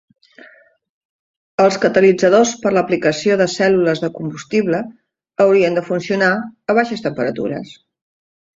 [1.65, 4.81] Els catalitzadors per a l'aplicació de cèl·lules de combustible
[5.47, 6.33] haurien de funcionar
[6.75, 7.79] a baixes temperatures.